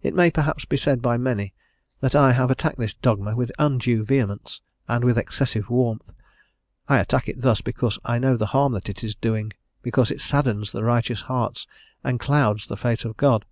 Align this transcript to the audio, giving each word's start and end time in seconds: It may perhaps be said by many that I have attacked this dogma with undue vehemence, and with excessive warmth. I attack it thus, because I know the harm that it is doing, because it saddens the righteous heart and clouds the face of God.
It 0.00 0.14
may 0.14 0.30
perhaps 0.30 0.64
be 0.64 0.78
said 0.78 1.02
by 1.02 1.18
many 1.18 1.52
that 2.00 2.14
I 2.14 2.32
have 2.32 2.50
attacked 2.50 2.78
this 2.78 2.94
dogma 2.94 3.36
with 3.36 3.52
undue 3.58 4.02
vehemence, 4.02 4.62
and 4.88 5.04
with 5.04 5.18
excessive 5.18 5.68
warmth. 5.68 6.14
I 6.88 6.96
attack 6.98 7.28
it 7.28 7.42
thus, 7.42 7.60
because 7.60 7.98
I 8.06 8.18
know 8.18 8.38
the 8.38 8.46
harm 8.56 8.72
that 8.72 8.88
it 8.88 9.04
is 9.04 9.14
doing, 9.14 9.52
because 9.82 10.10
it 10.10 10.22
saddens 10.22 10.72
the 10.72 10.82
righteous 10.82 11.20
heart 11.20 11.66
and 12.02 12.18
clouds 12.18 12.68
the 12.68 12.78
face 12.78 13.04
of 13.04 13.18
God. 13.18 13.44